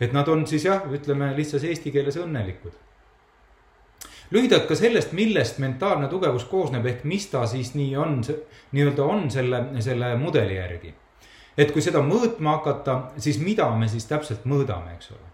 et 0.00 0.14
nad 0.16 0.28
on 0.32 0.46
siis 0.48 0.64
jah, 0.64 0.86
ütleme 0.92 1.34
lihtsas 1.36 1.64
eesti 1.68 1.90
keeles 1.92 2.16
õnnelikud 2.16 2.72
lühidalt 4.30 4.68
ka 4.68 4.76
sellest, 4.78 5.12
millest 5.12 5.58
mentaalne 5.58 6.08
tugevus 6.08 6.46
koosneb, 6.48 6.86
ehk 6.86 7.04
mis 7.04 7.26
ta 7.28 7.42
siis 7.50 7.74
nii 7.74 7.96
on, 7.98 8.20
nii-öelda 8.72 9.04
on 9.04 9.30
selle, 9.30 9.64
selle 9.82 10.14
mudeli 10.16 10.56
järgi 10.56 10.94
et 11.60 11.72
kui 11.74 11.82
seda 11.84 12.02
mõõtma 12.04 12.58
hakata, 12.58 12.96
siis 13.20 13.40
mida 13.42 13.68
me 13.76 13.88
siis 13.90 14.06
täpselt 14.08 14.46
mõõdame, 14.48 14.94
eks 14.96 15.12
ole. 15.16 15.29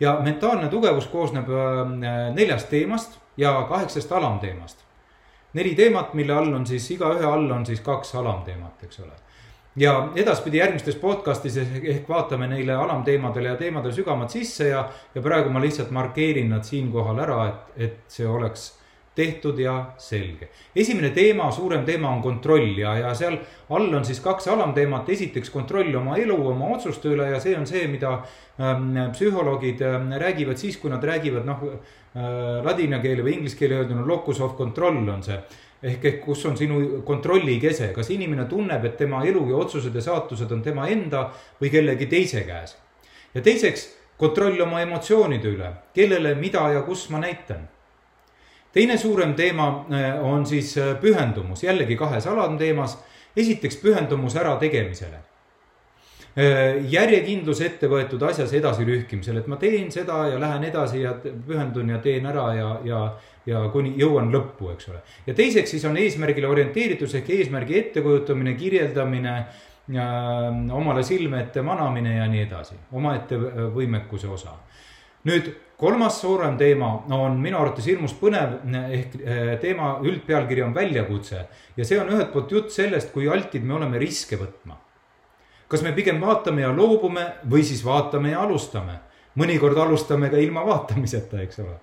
Ja 0.00 0.18
mentaalne 0.20 0.68
tugevus 0.68 1.06
koosneb 1.06 1.48
äh, 1.50 2.34
neljast 2.34 2.68
teemast 2.68 3.18
ja 3.36 3.66
kaheksast 3.68 4.12
alamteemast. 4.12 4.84
neli 5.52 5.74
teemat, 5.74 6.14
mille 6.14 6.32
all 6.32 6.52
on 6.52 6.66
siis 6.66 6.90
igaühe 6.90 7.24
all 7.24 7.50
on 7.50 7.66
siis 7.66 7.80
kaks 7.80 8.14
alamteemat, 8.14 8.82
eks 8.84 9.00
ole 9.00 9.12
ja 9.76 10.08
edaspidi 10.14 10.58
järgmistes 10.58 10.96
podcast'is 10.96 11.56
ehk 11.60 12.08
vaatame 12.08 12.48
neile 12.48 12.74
alamteemadele 12.74 13.48
ja 13.48 13.56
teemadele 13.56 13.92
sügavamalt 13.92 14.30
sisse 14.30 14.68
ja, 14.68 14.88
ja 15.14 15.22
praegu 15.22 15.52
ma 15.52 15.60
lihtsalt 15.60 15.90
markeerin 15.90 16.50
nad 16.50 16.64
siinkohal 16.64 17.20
ära, 17.20 17.40
et, 17.48 17.80
et 17.88 17.98
see 18.08 18.28
oleks 18.28 18.70
tehtud 19.16 19.58
ja 19.58 19.74
selge. 19.98 20.48
esimene 20.76 21.10
teema, 21.10 21.50
suurem 21.52 21.84
teema 21.84 22.10
on 22.12 22.22
kontroll 22.22 22.78
ja, 22.78 22.94
ja 22.98 23.14
seal 23.14 23.38
all 23.70 23.94
on 23.94 24.04
siis 24.04 24.20
kaks 24.20 24.48
alamteemat. 24.52 25.08
esiteks 25.08 25.50
kontroll 25.50 25.94
oma 25.96 26.16
elu, 26.20 26.36
oma 26.52 26.72
otsuste 26.76 27.08
üle 27.14 27.30
ja 27.32 27.40
see 27.40 27.56
on 27.56 27.66
see, 27.66 27.86
mida 27.88 28.12
ähm, 28.60 28.92
psühholoogid 29.12 29.82
ähm, 29.82 30.10
räägivad 30.20 30.60
siis, 30.60 30.76
kui 30.76 30.92
nad 30.92 31.04
räägivad 31.04 31.48
noh 31.48 31.64
äh,, 31.66 32.64
ladina 32.64 33.00
keele 33.00 33.24
või 33.24 33.38
inglise 33.38 33.56
keele 33.58 33.80
öelduna 33.80 34.06
locus 34.06 34.40
of 34.40 34.56
control 34.56 35.00
on 35.08 35.24
see 35.24 35.40
ehk, 35.82 36.04
ehk 36.04 36.20
kus 36.24 36.44
on 36.48 36.56
sinu 36.56 36.80
kontrolli 37.06 37.58
kese, 37.60 37.90
kas 37.96 38.10
inimene 38.14 38.46
tunneb, 38.50 38.84
et 38.84 38.96
tema 39.00 39.22
elu 39.24 39.44
ja 39.50 39.60
otsused 39.60 39.94
ja 39.94 40.04
saatused 40.04 40.52
on 40.52 40.64
tema 40.64 40.88
enda 40.92 41.30
või 41.60 41.70
kellegi 41.72 42.08
teise 42.10 42.44
käes. 42.48 42.76
ja 43.34 43.40
teiseks 43.40 43.88
kontroll 44.16 44.60
oma 44.64 44.80
emotsioonide 44.84 45.48
üle, 45.48 45.72
kellele, 45.94 46.34
mida 46.34 46.68
ja 46.72 46.82
kus 46.82 47.08
ma 47.12 47.20
näitan 47.20 47.66
teine 48.76 48.98
suurem 48.98 49.34
teema 49.34 49.86
äh, 49.90 50.24
on 50.24 50.46
siis 50.46 50.76
äh, 50.78 50.96
pühendumus, 51.00 51.62
jällegi 51.64 51.96
kahes 51.96 52.26
alamteemas. 52.26 52.98
esiteks 53.36 53.76
pühendumus 53.76 54.36
ärategemisele. 54.36 55.16
Äh, 56.36 56.84
järjekindlus 56.88 57.60
ette 57.60 57.88
võetud 57.88 58.22
asjas 58.28 58.52
edasilühkimisel, 58.56 59.40
et 59.40 59.48
ma 59.48 59.56
teen 59.60 59.90
seda 59.92 60.22
ja 60.28 60.40
lähen 60.40 60.64
edasi 60.64 61.02
ja 61.02 61.14
pühendun 61.20 61.92
ja 61.92 61.98
teen 62.04 62.26
ära 62.26 62.46
ja, 62.56 62.70
ja, 62.84 63.00
ja 63.46 63.62
kuni 63.72 63.94
jõuan 63.96 64.28
lõppu, 64.32 64.70
eks 64.74 64.88
ole. 64.92 65.00
ja 65.26 65.34
teiseks 65.34 65.72
siis 65.76 65.84
on 65.88 65.96
eesmärgile 65.96 66.48
orienteeritus 66.48 67.14
ehk 67.16 67.30
eesmärgi 67.38 67.78
ettekujutamine, 67.78 68.54
kirjeldamine 68.60 69.36
omale 70.72 71.04
silme 71.06 71.44
ette 71.44 71.62
manamine 71.62 72.16
ja 72.16 72.28
nii 72.28 72.42
edasi, 72.42 72.76
omaette 72.92 73.38
võimekuse 73.72 74.28
osa. 74.28 74.56
nüüd 75.24 75.52
kolmas 75.76 76.20
suurem 76.20 76.56
teema 76.56 76.88
on 77.12 77.36
minu 77.40 77.58
arvates 77.60 77.86
hirmus 77.90 78.14
põnev 78.16 78.56
ehk 78.86 79.16
eh, 79.20 79.50
teema 79.60 79.96
üldpealkiri 80.04 80.64
on 80.64 80.74
väljakutse 80.74 81.42
ja 81.76 81.84
see 81.84 81.98
on 82.00 82.08
ühelt 82.12 82.32
poolt 82.32 82.52
jutt 82.52 82.72
sellest, 82.72 83.12
kui 83.12 83.28
altid 83.28 83.64
me 83.64 83.76
oleme 83.76 84.00
riske 84.00 84.38
võtma. 84.40 84.78
kas 85.68 85.82
me 85.82 85.92
pigem 85.92 86.20
vaatame 86.22 86.62
ja 86.62 86.72
loobume 86.72 87.26
või 87.50 87.64
siis 87.66 87.84
vaatame 87.84 88.30
ja 88.32 88.40
alustame, 88.46 89.00
mõnikord 89.36 89.76
alustame 89.82 90.30
ka 90.30 90.38
ilma 90.38 90.64
vaatamiseta, 90.64 91.42
eks 91.42 91.60
ole. 91.60 91.76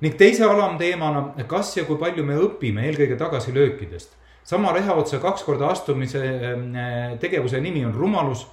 ning 0.00 0.16
teise 0.16 0.44
alamteemana, 0.44 1.46
kas 1.48 1.76
ja 1.76 1.84
kui 1.84 1.98
palju 1.98 2.24
me 2.24 2.38
õpime 2.38 2.86
eelkõige 2.86 3.18
tagasilöökidest. 3.18 4.14
sama 4.44 4.72
reha 4.72 4.94
otsa 4.94 5.18
kaks 5.18 5.42
korda 5.42 5.66
astumise 5.66 6.22
eh, 6.22 7.18
tegevuse 7.18 7.60
nimi 7.60 7.84
on 7.84 7.94
rumalus 7.94 8.46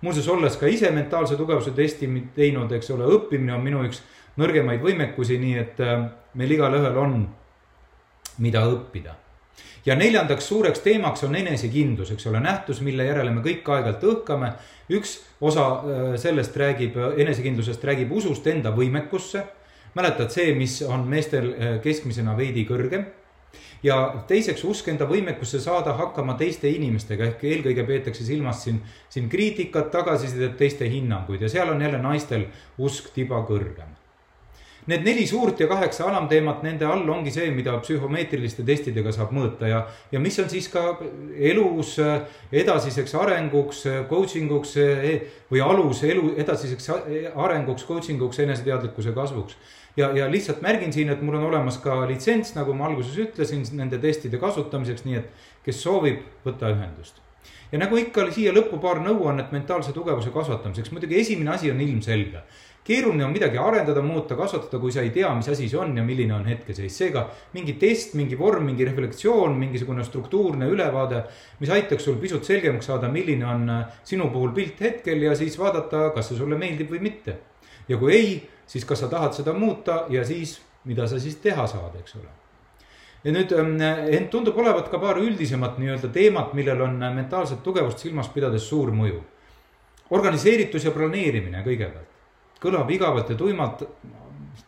muuseas, 0.00 0.28
olles 0.28 0.56
ka 0.60 0.68
ise 0.70 0.90
mentaalse 0.94 1.36
tugevuse 1.36 1.72
testi 1.76 2.08
teinud, 2.36 2.72
eks 2.76 2.90
ole, 2.94 3.08
õppimine 3.16 3.54
on 3.56 3.64
minu 3.64 3.84
üks 3.86 4.02
nõrgemaid 4.40 4.82
võimekusi, 4.84 5.38
nii 5.40 5.60
et 5.60 5.80
äh, 5.84 6.08
meil 6.36 6.56
igalühel 6.56 6.98
on, 7.00 7.20
mida 8.44 8.66
õppida. 8.68 9.16
ja 9.86 9.94
neljandaks 9.94 10.48
suureks 10.48 10.80
teemaks 10.82 11.22
on 11.24 11.36
enesekindlus, 11.38 12.10
eks 12.10 12.26
ole, 12.26 12.40
nähtus, 12.42 12.80
mille 12.82 13.04
järele 13.06 13.30
me 13.30 13.40
kõik 13.44 13.68
aeg-ajalt 13.68 14.08
õhkame. 14.12 14.52
üks 14.90 15.20
osa 15.40 15.66
äh, 15.66 16.16
sellest 16.20 16.56
räägib, 16.56 16.96
enesekindlusest 17.16 17.84
räägib 17.84 18.12
usust 18.12 18.46
enda 18.46 18.70
võimekusse. 18.70 19.44
mäletad, 19.94 20.30
see, 20.30 20.54
mis 20.54 20.82
on 20.82 21.08
meestel 21.08 21.54
äh, 21.54 21.78
keskmisena 21.82 22.36
veidi 22.36 22.66
kõrgem 22.68 23.06
ja 23.82 23.98
teiseks 24.28 24.64
usk 24.64 24.88
enda 24.88 25.06
võimekusse 25.08 25.60
saada 25.60 25.94
hakkama 25.98 26.34
teiste 26.40 26.70
inimestega 26.70 27.30
ehk 27.30 27.44
eelkõige 27.44 27.84
peetakse 27.86 28.24
silmas 28.24 28.64
siin, 28.64 28.80
siin 29.08 29.28
kriitikat, 29.28 29.90
tagasisidet, 29.90 30.56
teiste 30.56 30.88
hinnanguid 30.90 31.42
ja 31.42 31.52
seal 31.52 31.70
on 31.74 31.82
jälle 31.82 32.02
naistel 32.02 32.48
usk 32.78 33.12
tiba 33.14 33.42
kõrgem. 33.48 33.94
Need 34.86 35.02
neli 35.02 35.24
suurt 35.26 35.58
ja 35.60 35.66
kaheksa 35.66 36.04
alamteemat, 36.06 36.60
nende 36.62 36.86
all 36.86 37.08
ongi 37.10 37.32
see, 37.34 37.48
mida 37.50 37.72
psühhomeetriliste 37.82 38.62
testidega 38.66 39.10
saab 39.14 39.32
mõõta 39.34 39.66
ja, 39.66 39.80
ja 40.12 40.20
mis 40.22 40.36
on 40.38 40.46
siis 40.50 40.68
ka 40.70 40.84
elus 41.34 41.96
edasiseks 42.54 43.16
arenguks, 43.18 43.80
coaching 44.06 44.52
uks 44.54 44.76
või 45.50 45.64
alus 45.64 46.04
elu 46.06 46.36
edasiseks 46.38 46.86
arenguks, 47.34 47.82
coaching 47.88 48.22
uks, 48.22 48.38
eneseteadlikkuse 48.44 49.14
kasvuks. 49.16 49.58
Ja, 49.98 50.12
ja 50.14 50.28
lihtsalt 50.30 50.62
märgin 50.62 50.94
siin, 50.94 51.10
et 51.10 51.22
mul 51.24 51.40
on 51.40 51.48
olemas 51.48 51.80
ka 51.82 52.04
litsents, 52.06 52.54
nagu 52.54 52.74
ma 52.76 52.86
alguses 52.86 53.16
ütlesin, 53.26 53.64
nende 53.74 53.98
testide 53.98 54.38
kasutamiseks, 54.38 55.02
nii 55.08 55.18
et 55.18 55.46
kes 55.66 55.82
soovib, 55.82 56.22
võta 56.46 56.70
ühendust. 56.70 57.18
ja 57.72 57.80
nagu 57.82 57.96
ikka 57.98 58.28
siia 58.30 58.52
lõppu 58.54 58.78
paar 58.78 59.00
nõuannet 59.02 59.50
mentaalse 59.50 59.90
tugevuse 59.92 60.30
kasvatamiseks, 60.30 60.92
muidugi 60.94 61.18
esimene 61.18 61.50
asi 61.56 61.70
on 61.74 61.80
ilmselge 61.82 62.44
keeruline 62.86 63.24
on 63.24 63.32
midagi 63.34 63.58
arendada, 63.58 64.02
muuta, 64.02 64.36
kasvatada, 64.38 64.78
kui 64.82 64.92
sa 64.94 65.02
ei 65.02 65.10
tea, 65.14 65.32
mis 65.34 65.48
asi 65.50 65.68
see 65.70 65.78
on 65.80 65.96
ja 65.98 66.04
milline 66.06 66.34
on 66.36 66.46
hetkeseis. 66.46 66.98
seega 67.00 67.26
mingi 67.56 67.74
test, 67.80 68.14
mingi 68.14 68.38
vorm, 68.38 68.64
mingi 68.70 68.86
reflektsioon, 68.86 69.56
mingisugune 69.58 70.04
struktuurne 70.06 70.68
ülevaade, 70.70 71.24
mis 71.60 71.72
aitaks 71.74 72.06
sul 72.06 72.20
pisut 72.22 72.46
selgemaks 72.46 72.86
saada, 72.86 73.10
milline 73.12 73.46
on 73.46 73.68
äh, 73.70 74.00
sinu 74.04 74.30
puhul 74.30 74.54
pilt 74.54 74.80
hetkel 74.80 75.26
ja 75.26 75.34
siis 75.36 75.58
vaadata, 75.58 76.10
kas 76.14 76.30
see 76.30 76.38
sulle 76.38 76.58
meeldib 76.60 76.94
või 76.94 77.02
mitte. 77.10 77.38
ja 77.88 77.98
kui 77.98 78.14
ei, 78.14 78.32
siis 78.66 78.84
kas 78.84 79.04
sa 79.04 79.10
tahad 79.10 79.34
seda 79.34 79.52
muuta 79.54 80.04
ja 80.10 80.24
siis, 80.24 80.58
mida 80.84 81.06
sa 81.06 81.20
siis 81.22 81.36
teha 81.42 81.66
saad, 81.70 81.94
eks 82.00 82.18
ole 82.18 82.32
ja 83.26 83.32
nüüd 83.34 83.52
ähm, 83.58 83.78
ent 84.14 84.30
tundub 84.30 84.58
olevat 84.58 84.90
ka 84.90 84.98
paar 85.02 85.18
üldisemat 85.18 85.80
nii-öelda 85.82 86.12
teemat, 86.14 86.52
millel 86.54 86.82
on 86.86 87.00
äh, 87.02 87.14
mentaalset 87.14 87.62
tugevust 87.66 88.04
silmas 88.04 88.30
pidades 88.30 88.68
suur 88.68 88.94
mõju. 88.94 89.22
organiseeritus 90.10 90.84
ja 90.86 90.92
planeerimine 90.94 91.64
kõigepealt 91.66 92.15
kõlab 92.66 92.90
igavalt 92.90 93.30
ja 93.32 93.38
tuimalt, 93.38 93.86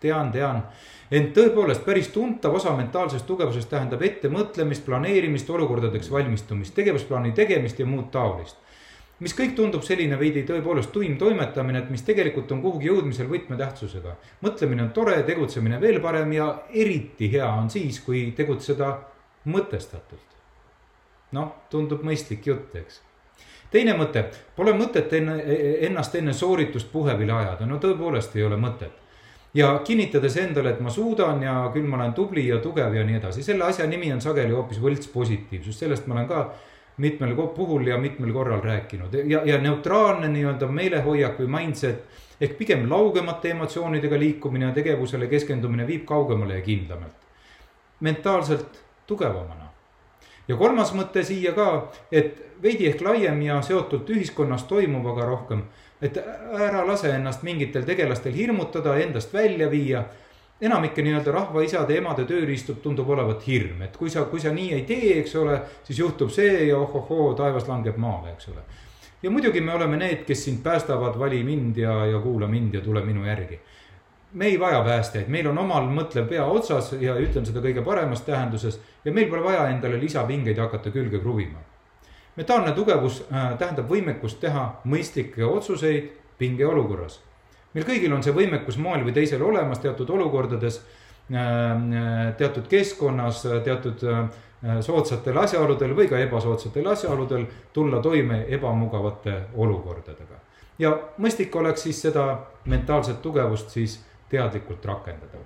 tean, 0.01 0.31
tean. 0.33 0.63
ent 1.11 1.35
tõepoolest 1.37 1.85
päris 1.85 2.09
tuntav 2.15 2.55
osa 2.55 2.75
mentaalsest 2.77 3.27
tugevusest 3.27 3.71
tähendab 3.71 4.03
ettemõtlemist, 4.05 4.85
planeerimist, 4.87 5.51
olukordadeks 5.51 6.11
valmistumist, 6.13 6.75
tegevusplaani 6.77 7.33
tegemist 7.37 7.79
ja 7.79 7.87
muud 7.87 8.11
taolist 8.13 8.57
mis 9.19 9.35
kõik 9.35 9.57
tundub 9.59 9.83
selline 9.83 10.19
veidi 10.19 10.45
tõepoolest 10.47 10.93
tuim 10.95 11.17
toimetamine, 11.19 11.83
et 11.83 11.91
mis 11.91 12.05
tegelikult 12.07 12.53
on 12.55 12.63
kuhugi 12.63 12.87
jõudmisel 12.87 13.27
võtmetähtsusega. 13.31 14.15
mõtlemine 14.47 14.83
on 14.87 14.93
tore, 14.95 15.23
tegutsemine 15.27 15.81
veel 15.81 16.01
parem 16.01 16.33
ja 16.33 16.49
eriti 16.71 17.33
hea 17.33 17.51
on 17.51 17.71
siis, 17.71 18.01
kui 18.01 18.33
tegutseda 18.37 18.99
mõtestatult. 19.47 20.39
noh, 21.33 21.53
tundub 21.71 22.03
mõistlik 22.03 22.47
jutt, 22.47 22.77
eks 22.77 23.08
teine 23.71 23.97
mõte, 23.99 24.25
pole 24.57 24.73
mõtet 24.77 25.13
enne, 25.19 25.37
ennast 25.89 26.15
enne 26.19 26.33
sooritust 26.33 26.91
puhevile 26.93 27.33
ajada, 27.33 27.67
no 27.67 27.79
tõepoolest 27.83 28.37
ei 28.37 28.45
ole 28.45 28.57
mõtet. 28.57 29.05
ja 29.55 29.81
kinnitades 29.85 30.37
endale, 30.37 30.71
et 30.71 30.81
ma 30.81 30.91
suudan 30.91 31.43
ja 31.43 31.71
küll 31.73 31.87
ma 31.89 31.97
olen 31.97 32.13
tubli 32.15 32.47
ja 32.49 32.59
tugev 32.61 32.95
ja 32.95 33.05
nii 33.05 33.17
edasi, 33.17 33.43
selle 33.43 33.65
asja 33.65 33.87
nimi 33.87 34.13
on 34.13 34.21
sageli 34.21 34.53
hoopis 34.53 34.81
võltspositiivsus, 34.81 35.79
sellest 35.79 36.07
ma 36.07 36.15
olen 36.15 36.29
ka 36.29 36.43
mitmel 36.99 37.35
puhul 37.35 37.87
ja 37.87 37.99
mitmel 37.99 38.33
korral 38.33 38.61
rääkinud. 38.61 39.15
Ja, 39.25 39.41
ja 39.45 39.59
neutraalne 39.59 40.29
nii-öelda 40.29 40.67
meelehoiak 40.67 41.39
või 41.39 41.47
mindset 41.47 42.05
ehk 42.41 42.59
pigem 42.59 42.91
laugemate 42.91 43.51
emotsioonidega 43.51 44.19
liikumine 44.19 44.69
ja 44.69 44.73
tegevusele 44.73 45.27
keskendumine 45.27 45.87
viib 45.87 46.05
kaugemale 46.05 46.59
ja 46.59 46.63
kindlamalt. 46.63 47.15
mentaalselt 48.01 48.85
tugevamana 49.07 49.68
ja 50.49 50.57
kolmas 50.57 50.93
mõte 50.97 51.23
siia 51.25 51.53
ka, 51.57 51.69
et 52.13 52.39
veidi 52.63 52.89
ehk 52.91 53.03
laiem 53.05 53.43
ja 53.43 53.61
seotult 53.63 54.09
ühiskonnas 54.11 54.65
toimuvaga 54.71 55.27
rohkem. 55.27 55.63
et 56.03 56.17
ära 56.55 56.87
lase 56.87 57.11
ennast 57.11 57.43
mingitel 57.43 57.83
tegelastel 57.83 58.33
hirmutada, 58.33 58.97
endast 58.97 59.33
välja 59.35 59.71
viia. 59.71 60.05
enamike 60.61 61.03
nii-öelda 61.03 61.33
rahvaisade-emade 61.33 62.25
tööriistub, 62.27 62.81
tundub 62.83 63.09
olevat 63.09 63.47
hirm, 63.47 63.83
et 63.83 63.97
kui 63.97 64.11
sa, 64.11 64.25
kui 64.25 64.41
sa 64.41 64.51
nii 64.51 64.73
ei 64.75 64.83
tee, 64.83 65.19
eks 65.21 65.37
ole, 65.37 65.61
siis 65.85 65.99
juhtub 65.99 66.31
see 66.35 66.67
ja 66.69 66.79
ohohoo, 66.79 67.35
taevas 67.35 67.69
langeb 67.69 67.97
maale, 67.97 68.33
eks 68.33 68.49
ole. 68.49 68.63
ja 69.23 69.31
muidugi 69.31 69.61
me 69.61 69.73
oleme 69.73 69.97
need, 69.97 70.25
kes 70.27 70.45
sind 70.45 70.63
päästavad, 70.63 71.19
vali 71.19 71.45
mind 71.45 71.77
ja, 71.77 72.07
ja 72.07 72.19
kuula 72.19 72.47
mind 72.47 72.75
ja 72.75 72.81
tule 72.81 73.05
minu 73.05 73.27
järgi 73.27 73.61
me 74.33 74.47
ei 74.47 74.61
vaja 74.61 74.83
päästjaid, 74.85 75.29
meil 75.29 75.47
on 75.49 75.59
omal 75.59 75.89
mõtlev 75.93 76.29
pea 76.29 76.45
otsas 76.45 76.93
ja 77.01 77.17
ütlen 77.21 77.47
seda 77.49 77.63
kõige 77.65 77.83
paremas 77.85 78.23
tähenduses 78.27 78.81
ja 79.05 79.13
meil 79.13 79.29
pole 79.31 79.43
vaja 79.45 79.69
endale 79.73 80.01
lisapingeid 80.01 80.59
hakata 80.59 80.91
külge 80.91 81.19
kruvima. 81.19 81.59
mentaalne 82.37 82.73
tugevus 82.73 83.25
äh, 83.33 83.59
tähendab 83.59 83.89
võimekust 83.91 84.41
teha 84.41 84.81
mõistlikke 84.85 85.45
otsuseid 85.45 86.11
pingeolukorras. 86.39 87.21
meil 87.75 87.87
kõigil 87.87 88.13
on 88.13 88.23
see 88.23 88.33
võimekus 88.33 88.77
moel 88.77 89.05
või 89.05 89.13
teisel 89.13 89.43
olemas 89.43 89.79
teatud 89.79 90.11
olukordades, 90.11 90.83
äh, 91.33 91.41
äh, 91.41 92.37
teatud 92.37 92.69
keskkonnas, 92.69 93.47
teatud 93.65 94.05
soodsatel 94.81 95.37
asjaoludel 95.39 95.93
või 95.95 96.09
ka 96.11 96.19
ebasoodsatel 96.19 96.87
asjaoludel 96.91 97.45
tulla 97.73 98.01
toime 98.03 98.45
ebamugavate 98.49 99.35
olukordadega. 99.55 100.35
ja 100.79 100.99
mõistlik 101.19 101.57
oleks 101.57 101.83
siis 101.83 102.03
seda 102.03 102.39
mentaalset 102.65 103.23
tugevust 103.23 103.71
siis 103.71 104.08
teadlikult 104.31 104.85
rakendada. 104.85 105.39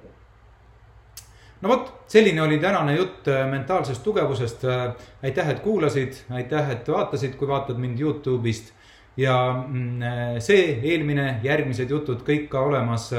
no 1.60 1.68
vot, 1.68 1.90
selline 2.10 2.42
oli 2.42 2.58
tänane 2.58 2.96
jutt 2.96 3.28
äh, 3.28 3.46
mentaalsest 3.48 4.02
tugevusest. 4.02 4.64
Äh, 4.64 4.94
aitäh, 5.22 5.48
et 5.48 5.60
kuulasid, 5.60 6.24
aitäh, 6.30 6.70
et 6.70 6.88
vaatasid, 6.88 7.36
kui 7.38 7.48
vaatad 7.48 7.78
mind 7.78 8.00
Youtube'ist 8.00 8.72
ja 9.16 9.36
mm, 9.52 10.02
äh, 10.02 10.34
see, 10.42 10.80
eelmine, 10.82 11.38
järgmised 11.44 11.90
jutud 11.90 12.24
kõik 12.26 12.48
ka 12.50 12.64
olemas 12.66 13.10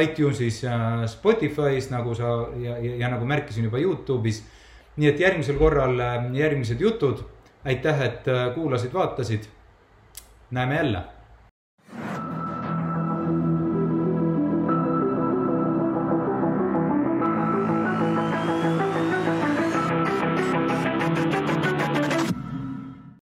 iTunesis, 0.00 0.62
Spotify's 1.12 1.90
nagu 1.92 2.14
sa 2.16 2.34
ja, 2.56 2.78
ja, 2.78 2.96
ja 3.04 3.12
nagu 3.12 3.28
märkisin 3.28 3.68
juba 3.68 3.82
Youtube'is. 3.82 4.42
nii 4.96 5.08
et 5.08 5.20
järgmisel 5.20 5.56
korral 5.58 6.00
järgmised 6.36 6.80
jutud. 6.80 7.24
aitäh, 7.64 8.00
et 8.02 8.24
kuulasid, 8.54 8.92
vaatasid. 8.92 9.44
näeme 10.50 10.74
jälle 10.76 11.11